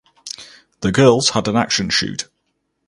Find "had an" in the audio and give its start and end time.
1.29-1.55